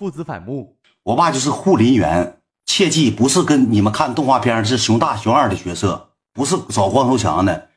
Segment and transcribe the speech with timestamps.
[0.00, 0.76] 父子反目。
[1.02, 7.68] 我爸就是护林员，切记不是跟你们看动画片是熊大熊二的角色，不是找光头强的。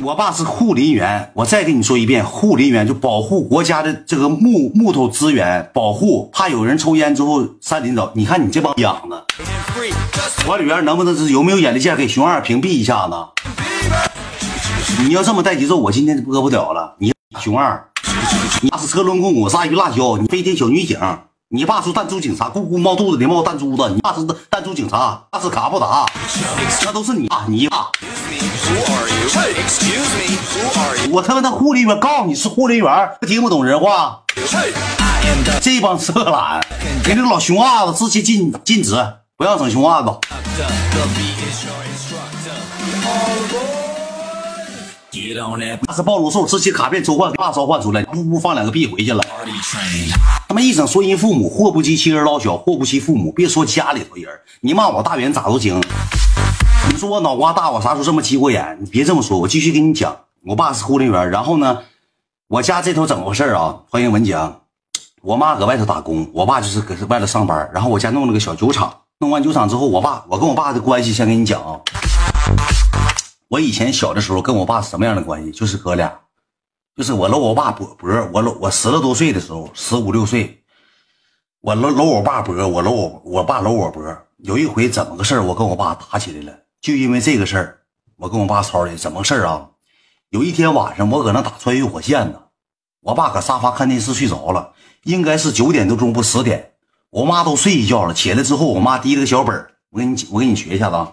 [0.00, 8.12] 我爸是护林员，我再跟你说一遍，护林员就保护国家的这个木木头资源，保护怕有人抽烟之后山林走。
[8.14, 9.26] 你看你这帮养的，
[10.46, 13.14] 管理员能不能是有没有眼力见给熊二屏蔽一下子？
[15.02, 16.94] 你要这么带节奏，我今天就播不了了。
[17.00, 17.88] 你熊二，
[18.62, 20.98] 你爸是车轮功，我鲨鱼辣椒，你飞天小女警，
[21.50, 26.06] 你爸是弹珠警察，咕咕冒肚子里冒弹珠子，你爸是弹珠警察，那是卡布达，
[26.84, 27.90] 那都是你爸，你爸。
[31.10, 34.20] 我他妈的护林员告诉你是护林员，听不懂人话。
[35.60, 36.64] 这帮色懒，
[37.04, 38.94] 给那老熊娃子直接禁禁止，
[39.36, 40.10] 不要整熊娃子。
[45.86, 49.24] 那是暴露兽，直接卡片召唤，爸召唤出来，呜呜放两个币回去了。
[50.48, 53.30] 他们一整说人父母，祸不及妻儿老小，祸不及父母。
[53.30, 54.26] 别说家里头人，
[54.60, 55.80] 你骂我大元咋都行。
[56.90, 58.76] 你说我脑瓜大，我啥时候这么急过眼？
[58.80, 60.16] 你别这么说，我继续跟你讲。
[60.46, 61.78] 我爸是护林员，然后呢，
[62.48, 63.76] 我家这头怎么回事啊？
[63.88, 64.60] 欢迎文讲。
[65.22, 67.70] 我妈搁外头打工，我爸就是搁外头上班。
[67.72, 71.78] 然后我家弄了个小酒厂，弄完酒厂之后，我爸我跟我爸的关系先跟你讲啊。
[73.54, 75.52] 我以前小的时候跟我爸什么样的关系？
[75.52, 76.12] 就是哥俩，
[76.96, 80.64] 就是我搂我爸脖脖，我搂我十来多岁的时候，十五六岁，
[81.60, 84.02] 我搂搂我爸脖，我搂我我爸搂我脖。
[84.38, 86.58] 有一回怎么个事我跟我爸打起来了。
[86.80, 87.78] 就因为这个事儿，
[88.16, 89.68] 我跟我爸吵的，怎么个事儿啊？
[90.30, 92.40] 有一天晚上，我搁那打穿越火线呢，
[93.02, 94.72] 我爸搁沙发看电视睡着了，
[95.04, 96.72] 应该是九点多钟不十点，
[97.10, 98.12] 我妈都睡一觉了。
[98.12, 99.54] 起来之后，我妈提了个小本
[99.90, 101.12] 我给你我给你学一下子啊。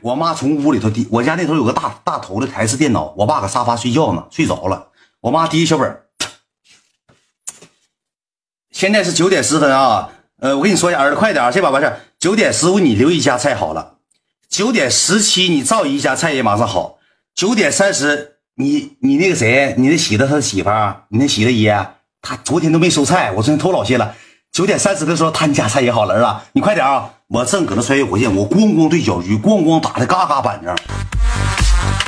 [0.00, 4.88] 我妈从屋里头提，我家那头有个大大头的台式电脑，我爸搁沙发睡觉呢，睡着了，
[5.20, 6.02] 我妈提小本
[8.70, 10.10] 现在是九点十分啊。
[10.40, 13.98] 呃，我跟你说一下，儿子，快点这把完事九点十五你留一家菜好了，
[14.48, 16.98] 九点十七你照一家菜也马上好。
[17.34, 20.70] 九点三十你你那个谁，你那喜子他媳妇，
[21.08, 24.16] 你那喜子爷，他昨天都没收菜，我昨天偷老些了。
[24.50, 27.14] 九点三十的时候他家菜也好了，儿子，你快点啊！
[27.32, 30.76] 我正搁那穿越火线，我咣咣对小鱼，咣咣打的嘎嘎板正。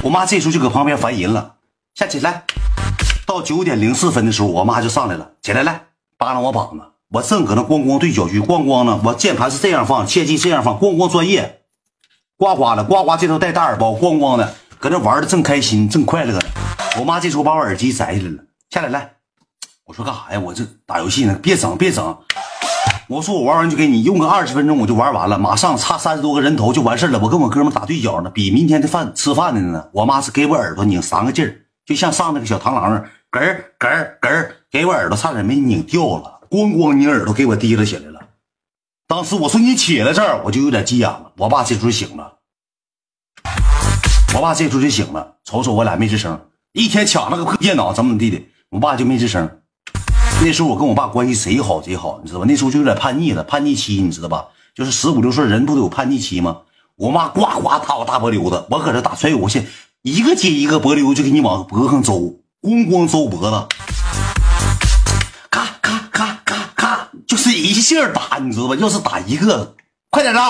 [0.02, 1.54] 我妈这时候就搁旁边烦人了，
[1.94, 2.44] 下起来。
[3.24, 5.80] 到九点零四分的时候，我妈就上来了，起来来，
[6.18, 6.84] 扒拉我膀子。
[7.08, 9.00] 我正搁那咣咣对小区，咣咣呢。
[9.02, 11.62] 我键盘是这样放，切记这样放，咣咣专业，
[12.36, 16.40] 呱呱的，呱呱这头带大耳包，咣咣的，搁那玩的正开心，正快乐呢。
[16.98, 19.12] 我妈这时候把我耳机摘下来了，下来来，
[19.86, 20.38] 我说干啥呀？
[20.38, 22.14] 我这打游戏呢，别整别整。
[23.06, 27.18] 我说我玩完就给你用个二十分钟，我就玩完了，马上差三十多个人头就完事了。
[27.18, 29.88] 我跟我哥们打对角呢，比明天的饭吃饭的呢。
[29.92, 36.40] 我妈是给我耳朵拧三个劲儿，就像上那个小螳螂儿，咯儿咯儿咯儿，给我耳朵差点没拧掉了。
[36.48, 38.20] 咣咣，你耳朵给我提了起来了。
[39.06, 41.32] 当时我说你起来这儿，我就有点急眼了。
[41.36, 42.38] 我爸这时候醒了，
[44.34, 46.40] 我爸这时候就醒了，瞅瞅我俩没吱声。
[46.72, 49.60] 一天抢了个破电脑，怎么怎么地的，我爸就没吱声。
[50.44, 52.44] 那时候我跟我爸关系贼好贼好，你知道吧？
[52.46, 54.48] 那时候就有点叛逆了，叛逆期，你知道吧？
[54.74, 56.60] 就是十五六岁人不都有叛逆期吗？
[56.96, 59.66] 我妈呱呱打我大脖溜子，我搁这打穿越火线，
[60.02, 63.66] 一个接一个脖溜就给你往脖上周，咣咣周脖子。
[65.50, 68.74] 咔咔咔咔咔就是一下打，你知道吧？
[68.74, 69.74] 要是打一个，
[70.10, 70.40] 快点的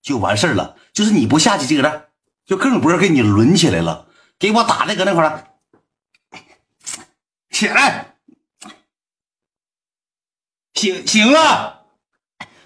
[0.00, 0.76] 就完事儿了。
[0.92, 2.02] 就是你不下去，这个人
[2.46, 4.06] 就更不是给你抡起来了，
[4.38, 5.44] 给我打的搁那块儿，
[7.50, 8.09] 起来，
[10.80, 11.80] 醒醒了，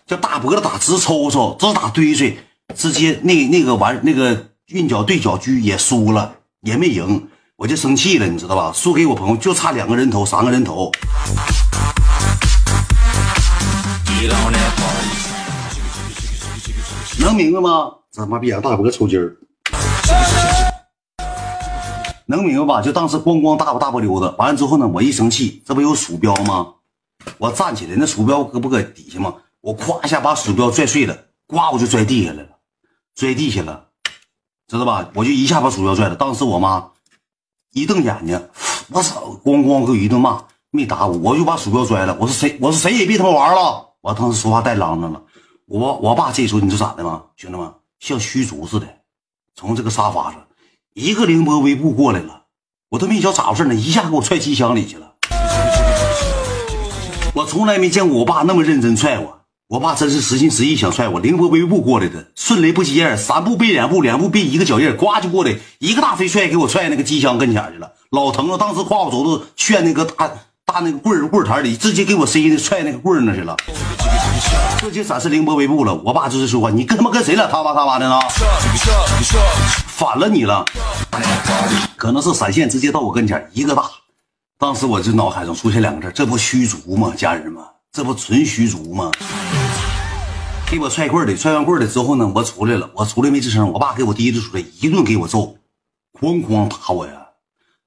[0.07, 2.39] 这大脖子打直抽抽，直打堆碎，
[2.73, 8.71] 直接那那个完那个韵脚对角狙也输了，也没赢，我就生气了，你知道吧？
[8.73, 10.93] 输给我朋友就差两个人头，三个人头。
[17.19, 17.91] 能明白吗？
[18.13, 19.37] 这他妈逼养大脖抽筋儿，
[22.27, 22.81] 能明白吧？
[22.81, 26.75] 就当时咣咣大不大波溜子，完了之后呢，我一生气，这不有鼠标吗？
[27.39, 29.35] 我站起来，那鼠标搁不搁底下吗？
[29.61, 31.17] 我咵一下把鼠标拽碎了，
[31.47, 32.49] 呱我就拽地下来了，
[33.15, 33.89] 拽地下了，
[34.69, 35.09] 知道吧？
[35.15, 36.17] 我就一下把鼠标拽了。
[36.17, 36.91] 当时我妈
[37.73, 38.49] 一瞪眼睛，
[38.91, 42.15] 我操，咣咣给我一顿骂，没打我，我就把鼠标拽了。
[42.21, 42.59] 我说谁？
[42.61, 43.95] 我说谁也别他妈玩了。
[44.01, 45.23] 我当时说话带嚷嚷了，
[45.65, 47.25] 我我爸这时候你知道咋的吗？
[47.37, 48.87] 兄弟们像虚竹似的，
[49.55, 50.47] 从这个沙发上
[50.93, 52.45] 一个凌波微步过来了，
[52.91, 55.14] 我都没想咋回事呢，一下给我踹机箱里去了。
[57.35, 68.57] 我从来没见过我爸那么认真踹我，我爸真是实心实意想踹我，凌波微步过来的，迅雷不及掩耳，三步并两步，两步并一个脚印，呱就过来，一个大飞踹给我踹那个机箱跟前去了，老疼了。
[68.57, 70.31] 当时夸我走都炫那个大
[70.65, 73.57] 大那个棍棍台里，直接给我塞的踹那个棍那去了，
[74.79, 75.93] 直接展示凌波微步了。
[76.05, 78.17] 我爸就是说，你跟他妈跟谁俩他妈他妈的呢？
[79.89, 80.65] 反了你了，
[81.97, 83.83] 可能是闪现直接到我跟前一个大。
[84.57, 87.13] 当时我就脑海中出现两个字，这不虚竹吗？
[87.17, 89.11] 家人们，这不纯虚竹吗？
[90.71, 95.57] 给我踹棍儿的，踹完棍儿的之后呢，我出来了，我出来没吱声，我爸给我提溜出来，一顿给我揍，
[96.21, 97.27] 哐哐打我呀！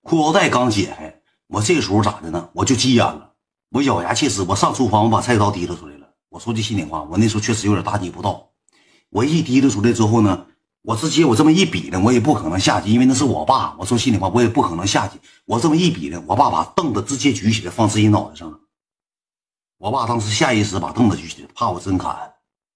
[0.04, 1.16] 裤腰带刚解开。
[1.48, 2.50] 我这时候咋的呢？
[2.52, 3.32] 我就急眼了，
[3.72, 6.08] 我咬牙切齿，我上厨房，我把菜刀提溜出来了。
[6.30, 8.50] 我说句心里话，我那时候确实有点大逆不道。
[9.10, 10.46] 我一提溜出来之后呢，
[10.88, 13.76] 我直接我这么一比呢，我也不可能下去，因为那是我爸。
[13.78, 15.20] 我说心里话，我也不可能下去。
[15.46, 18.58] 我这么一比呢，我爸把凳子直接举起来放自己脑袋上了。
[19.80, 22.16] 我爸当时下意识把凳子举起来，怕我真砍，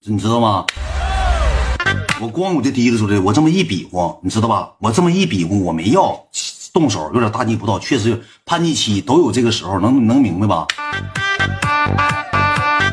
[0.06, 0.66] 你知道吗？
[2.19, 4.74] 我咣我就提溜出来，我这么一比划，你知道吧？
[4.80, 6.22] 我这么一比划，我没要。
[6.74, 10.68] 动手有点大逆不道，确实叛逆期都有这个时候，能能明白吧？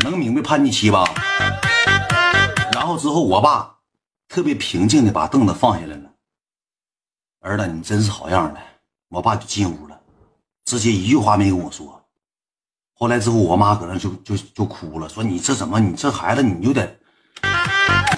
[0.04, 1.04] 能明白叛逆期吧？
[2.72, 3.77] 然后之后，我爸
[4.28, 6.10] 特别平静的把凳子放下来了。
[7.40, 8.60] 儿子，你真是好样的！
[9.08, 9.98] 我爸就进屋了，
[10.66, 11.98] 直接一句话没跟我说。
[12.92, 15.80] 后来之后，我妈搁那就就就哭了，说你这怎么？
[15.80, 16.98] 你这孩子你有点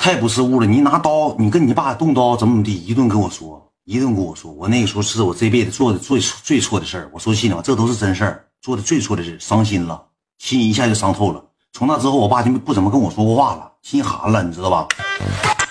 [0.00, 0.66] 太不是物了。
[0.66, 3.64] 你拿刀，你跟你爸动刀怎么怎么地，一顿跟我说。
[3.84, 7.10] 一顿跟我说，我那个时候是我这辈子做的最最错的事儿。
[7.12, 10.06] 我说心里话，这都是真事儿，做的最错的事伤心了，
[10.38, 11.44] 心一下就伤透了。
[11.72, 14.88] 从那之后，我爸就不怎么跟我说过话了，心寒了，你知道吧？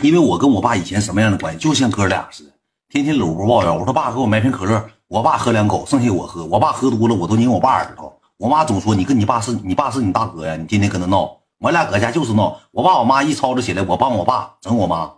[0.01, 2.51] 因为我跟我爸以前什么样的关系，就像哥俩似的，
[2.90, 3.74] 天天搂脖抱腰。
[3.74, 6.46] 我说爸，给我买瓶可乐，我爸喝两口，剩下我喝。
[6.46, 8.18] 我爸喝多了，我都拧我爸耳朵。
[8.38, 11.30] 我妈总说你跟你爸是你爸是你大哥呀，你天天跟他闹。
[11.60, 12.57] 我俩搁家就是闹。
[12.72, 15.12] 我爸我妈一吵吵起来，我帮我爸整我妈。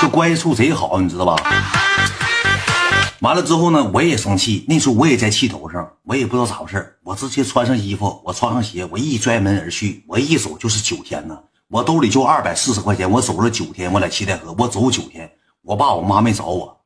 [0.00, 1.36] 就关系处贼好，你知道吧？
[3.22, 4.64] 完了之后呢，我也生气。
[4.68, 10.04] 那时候我也在气头上，我也不知道咋回事我直接穿上衣服，我穿上鞋，我一拽门而去。
[10.06, 11.36] 我一走就是九天呢，
[11.68, 13.92] 我兜里就二百四十块钱，我走了九天。
[13.92, 15.28] 我在七台河，我走九天。
[15.64, 16.76] 我爸我妈没找我，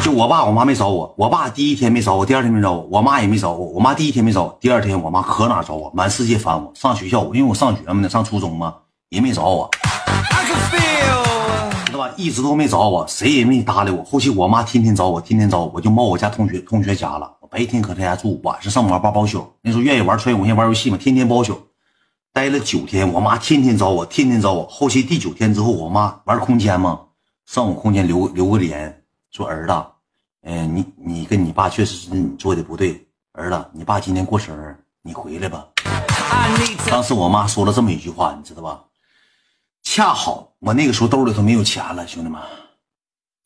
[0.00, 1.12] 就我爸我妈没找我。
[1.18, 3.66] 我爸第一天没找我，第二天没找我，我妈也没找我。
[3.70, 6.70] 我妈第一天没找我，第二天我妈可哪找我，满世界翻我。
[6.72, 8.72] 上学校，因为我上学嘛呢，上初中嘛，
[9.08, 9.68] 也没找我。
[11.86, 12.08] 知道吧？
[12.16, 14.04] 一直都没找我，谁也没搭理我。
[14.04, 17.28] 后期我妈天天找我，天天找我，我就冒我家同学同学家了。
[17.40, 19.44] 我白天搁他家住，晚上上网吧包宿。
[19.62, 21.60] 那时候愿意玩穿越火线玩游戏嘛，天天包宿，
[22.36, 23.10] 待了九天。
[23.10, 24.66] 我妈天天找我，天天找我。
[24.68, 27.00] 后期第九天之后，我妈玩空间嘛，
[27.46, 29.86] 上我空间留留个言，说儿子，
[30.42, 35.66] 嗯，你你跟你爸确实是你做的不对，儿子，你爸今天过生日，你回来吧。
[36.90, 38.84] 当时我妈说了这么一句话，你知道吧？
[39.82, 42.38] 恰好我那个时候兜里头没有钱了，兄弟们，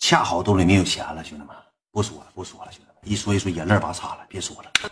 [0.01, 1.55] 恰好兜里没有钱了，兄弟们，
[1.93, 4.91] 不说了，不说了，兄弟们，一说一说眼泪把擦了，别说了。